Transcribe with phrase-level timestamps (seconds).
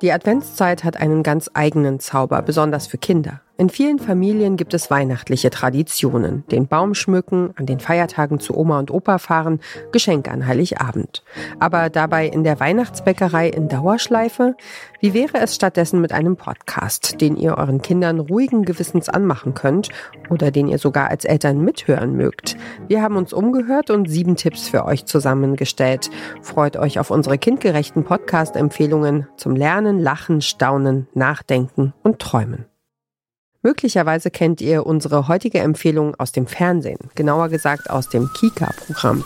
[0.00, 3.40] Die Adventszeit hat einen ganz eigenen Zauber, besonders für Kinder.
[3.60, 6.44] In vielen Familien gibt es weihnachtliche Traditionen.
[6.46, 9.58] Den Baum schmücken, an den Feiertagen zu Oma und Opa fahren,
[9.90, 11.24] Geschenke an Heiligabend.
[11.58, 14.54] Aber dabei in der Weihnachtsbäckerei in Dauerschleife?
[15.00, 19.88] Wie wäre es stattdessen mit einem Podcast, den ihr euren Kindern ruhigen Gewissens anmachen könnt
[20.30, 22.56] oder den ihr sogar als Eltern mithören mögt?
[22.86, 26.10] Wir haben uns umgehört und sieben Tipps für euch zusammengestellt.
[26.42, 32.66] Freut euch auf unsere kindgerechten Podcast-Empfehlungen zum Lernen, Lachen, Staunen, Nachdenken und Träumen.
[33.68, 39.22] Möglicherweise kennt ihr unsere heutige Empfehlung aus dem Fernsehen, genauer gesagt aus dem Kika-Programm.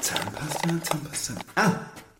[0.00, 1.34] Zahnpasta, Zahnpasta.
[1.54, 1.72] Ah,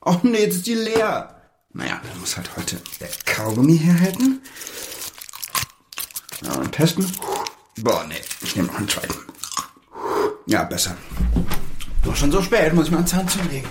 [0.04, 1.34] oh nee, jetzt ist die leer.
[1.72, 4.42] Naja, dann muss halt heute der Kaugummi herhalten.
[6.42, 7.10] Ja, und testen.
[7.80, 9.14] Boah, nee, ich nehme noch einen zweiten.
[10.44, 10.94] Ja, besser.
[12.04, 13.70] Doch schon so spät, muss ich mal einen Zahn zulegen.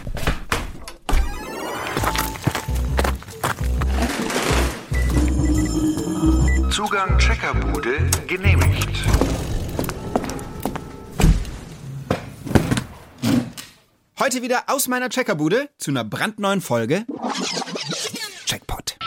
[6.81, 8.89] Zugang Checkerbude genehmigt.
[14.19, 17.05] Heute wieder aus meiner Checkerbude zu einer brandneuen Folge.
[18.47, 18.97] Checkpot.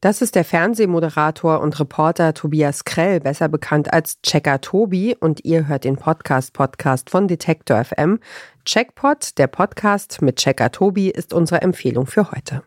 [0.00, 5.66] Das ist der Fernsehmoderator und Reporter Tobias Krell, besser bekannt als Checker Tobi, und ihr
[5.66, 8.20] hört den Podcast Podcast von Detektor FM.
[8.64, 12.62] Checkpot, der Podcast mit Checker Tobi, ist unsere Empfehlung für heute.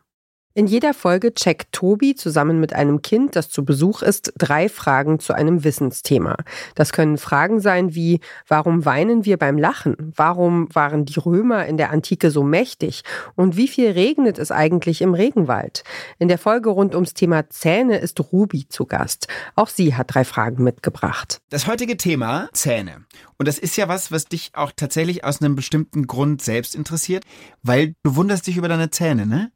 [0.54, 5.20] In jeder Folge checkt Tobi zusammen mit einem Kind, das zu Besuch ist, drei Fragen
[5.20, 6.36] zu einem Wissensthema.
[6.76, 9.96] Das können Fragen sein wie, warum weinen wir beim Lachen?
[10.14, 13.04] Warum waren die Römer in der Antike so mächtig?
[13.36, 15.86] Und wie viel regnet es eigentlich im Regenwald?
[16.20, 19.30] In der Folge rund ums Thema Zähne ist Ruby zu Gast.
[19.56, 21.40] Auch sie hat drei Fragen mitgebracht.
[21.50, 23.06] Das heutige Thema Zähne.
[23.38, 27.24] Und das ist ja was, was dich auch tatsächlich aus einem bestimmten Grund selbst interessiert,
[27.64, 29.50] weil du wunderst dich über deine Zähne, ne?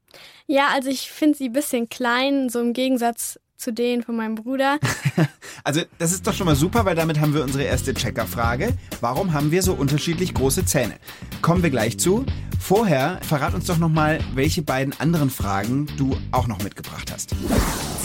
[0.47, 4.35] Ja, also ich finde sie ein bisschen klein, so im Gegensatz zu denen von meinem
[4.35, 4.79] Bruder.
[5.63, 8.73] also das ist doch schon mal super, weil damit haben wir unsere erste Checkerfrage.
[9.01, 10.95] Warum haben wir so unterschiedlich große Zähne?
[11.41, 12.25] Kommen wir gleich zu.
[12.59, 17.31] Vorher verrat uns doch nochmal, welche beiden anderen Fragen du auch noch mitgebracht hast.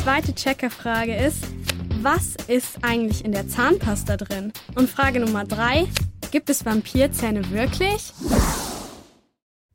[0.03, 1.45] Zweite Checkerfrage ist,
[2.03, 4.53] was ist eigentlich in der Zahnpasta drin?
[4.75, 5.87] Und Frage Nummer drei,
[6.31, 8.13] gibt es Vampirzähne wirklich?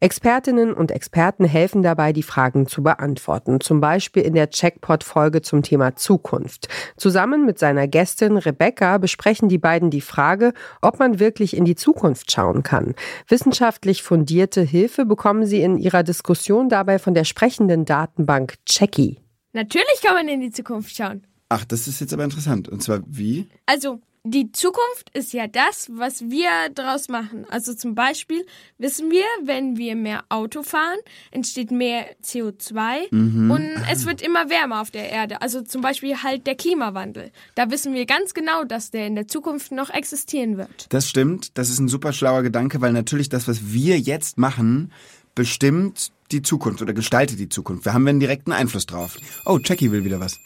[0.02, 5.64] Expertinnen und Experten helfen dabei, die Fragen zu beantworten, zum Beispiel in der Checkpot-Folge zum
[5.64, 6.68] Thema Zukunft.
[6.98, 11.76] Zusammen mit seiner Gästin Rebecca besprechen die beiden die Frage, ob man wirklich in die
[11.76, 12.94] Zukunft schauen kann.
[13.30, 19.22] Wissenschaftlich fundierte Hilfe bekommen sie in ihrer Diskussion dabei von der sprechenden Datenbank Checky.
[19.54, 21.26] Natürlich kann man in die Zukunft schauen.
[21.48, 22.68] Ach, das ist jetzt aber interessant.
[22.68, 23.48] Und zwar wie?
[23.66, 27.46] Also, die Zukunft ist ja das, was wir daraus machen.
[27.50, 28.44] Also zum Beispiel
[28.80, 30.98] wissen wir, wenn wir mehr Auto fahren,
[31.30, 33.52] entsteht mehr CO2 mhm.
[33.52, 35.44] und es wird immer wärmer auf der Erde.
[35.44, 37.32] Also zum Beispiel halt der Klimawandel.
[37.54, 40.88] Da wissen wir ganz genau, dass der in der Zukunft noch existieren wird.
[40.90, 41.56] Das stimmt.
[41.58, 44.92] Das ist ein super schlauer Gedanke, weil natürlich das, was wir jetzt machen,
[45.36, 47.86] bestimmt die Zukunft oder gestaltet die Zukunft.
[47.86, 49.20] Wir haben einen direkten Einfluss drauf.
[49.46, 50.40] Oh, Jackie will wieder was.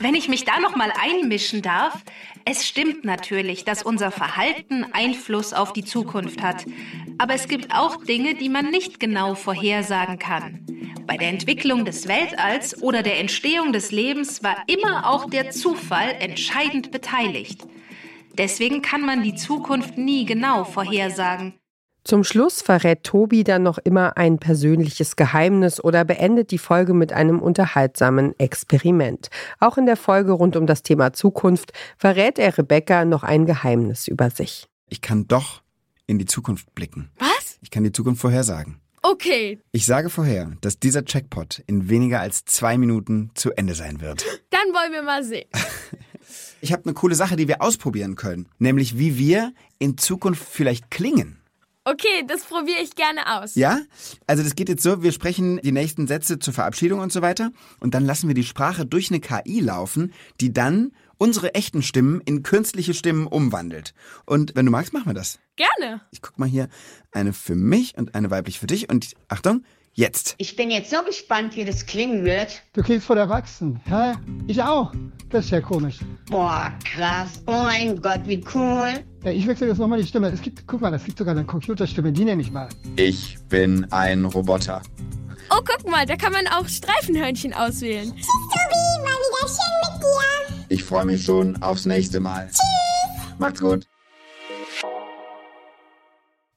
[0.00, 2.04] Wenn ich mich da noch mal einmischen darf,
[2.44, 6.64] es stimmt natürlich, dass unser Verhalten Einfluss auf die Zukunft hat.
[7.18, 10.64] Aber es gibt auch Dinge, die man nicht genau vorhersagen kann.
[11.06, 16.10] Bei der Entwicklung des Weltalls oder der Entstehung des Lebens war immer auch der Zufall
[16.20, 17.66] entscheidend beteiligt.
[18.36, 21.54] Deswegen kann man die Zukunft nie genau vorhersagen.
[22.08, 27.12] Zum Schluss verrät Tobi dann noch immer ein persönliches Geheimnis oder beendet die Folge mit
[27.12, 29.28] einem unterhaltsamen Experiment.
[29.60, 34.08] Auch in der Folge rund um das Thema Zukunft verrät er Rebecca noch ein Geheimnis
[34.08, 34.68] über sich.
[34.88, 35.60] Ich kann doch
[36.06, 37.10] in die Zukunft blicken.
[37.18, 37.58] Was?
[37.60, 38.80] Ich kann die Zukunft vorhersagen.
[39.02, 39.58] Okay.
[39.72, 44.24] Ich sage vorher, dass dieser Checkpot in weniger als zwei Minuten zu Ende sein wird.
[44.48, 45.50] Dann wollen wir mal sehen.
[46.62, 50.90] Ich habe eine coole Sache, die wir ausprobieren können, nämlich wie wir in Zukunft vielleicht
[50.90, 51.38] klingen.
[51.90, 53.54] Okay, das probiere ich gerne aus.
[53.54, 53.80] Ja?
[54.26, 57.50] Also das geht jetzt so, wir sprechen die nächsten Sätze zur Verabschiedung und so weiter
[57.80, 62.20] und dann lassen wir die Sprache durch eine KI laufen, die dann unsere echten Stimmen
[62.26, 63.94] in künstliche Stimmen umwandelt.
[64.26, 65.38] Und wenn du magst, machen wir das.
[65.56, 66.02] Gerne.
[66.10, 66.68] Ich guck mal hier,
[67.10, 69.64] eine für mich und eine weiblich für dich und Achtung,
[69.98, 70.36] Jetzt.
[70.38, 72.62] Ich bin jetzt so gespannt, wie das klingen wird.
[72.72, 73.80] Du klingst voll erwachsen.
[73.84, 74.12] Hä?
[74.46, 74.92] Ich auch.
[75.28, 75.98] Das ist ja komisch.
[76.30, 77.42] Boah, krass.
[77.48, 79.04] Oh mein Gott, wie cool.
[79.24, 80.28] Ja, ich wechsle jetzt nochmal die Stimme.
[80.28, 82.68] Es gibt, guck mal, es gibt sogar eine Computerstimme, die nenne ich mal.
[82.94, 84.82] Ich bin ein Roboter.
[85.50, 88.14] Oh, guck mal, da kann man auch Streifenhörnchen auswählen.
[88.14, 90.66] Tschüss, Tobi, war wieder schön mit dir.
[90.68, 92.46] Ich freue mich schon aufs nächste Mal.
[92.46, 93.38] Tschüss.
[93.40, 93.84] Macht's gut.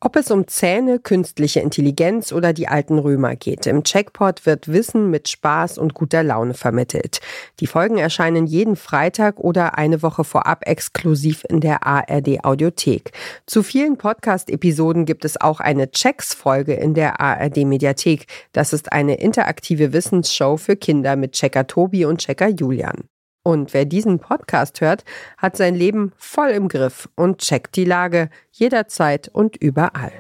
[0.04, 5.12] Ob es um Zähne, künstliche Intelligenz oder die alten Römer geht, im Checkpot wird Wissen
[5.12, 7.22] mit Spaß und guter Laune vermittelt.
[7.60, 13.12] Die Folgen erscheinen jeden Freitag oder eine Woche vorab exklusiv in der ARD Audiothek.
[13.46, 18.26] Zu vielen Podcast-Episoden gibt es auch eine Checks-Folge in der ARD Mediathek.
[18.54, 23.04] Das ist eine interaktive Wissensshow für Kinder mit Checker Tobi und Checker Julian.
[23.44, 25.04] Und wer diesen Podcast hört,
[25.38, 30.12] hat sein Leben voll im Griff und checkt die Lage jederzeit und überall.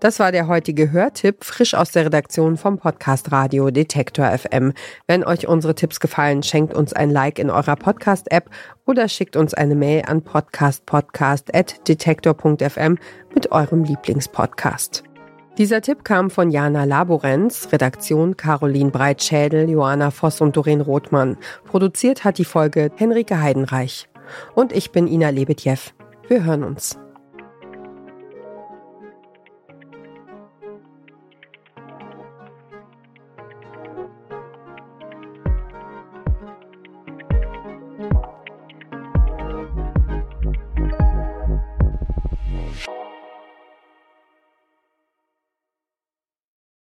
[0.00, 4.74] Das war der heutige Hörtipp, frisch aus der Redaktion vom Podcast Radio Detektor FM.
[5.06, 8.50] Wenn euch unsere Tipps gefallen, schenkt uns ein Like in eurer Podcast-App
[8.84, 12.98] oder schickt uns eine Mail an podcastpodcast.detektor.fm
[13.34, 15.02] mit eurem Lieblingspodcast.
[15.58, 21.38] Dieser Tipp kam von Jana Laborenz, Redaktion Caroline Breitschädel, Johanna Voss und Doreen Rothmann.
[21.64, 24.06] Produziert hat die Folge Henrike Heidenreich.
[24.54, 25.78] Und ich bin Ina Lebetjew.
[26.28, 26.98] Wir hören uns.